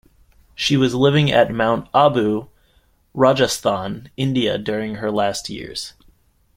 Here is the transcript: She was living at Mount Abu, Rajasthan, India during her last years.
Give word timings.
She 0.55 0.77
was 0.77 0.95
living 0.95 1.31
at 1.31 1.51
Mount 1.53 1.87
Abu, 1.93 2.47
Rajasthan, 3.13 4.09
India 4.17 4.57
during 4.57 4.95
her 4.95 5.11
last 5.11 5.47
years. 5.47 5.93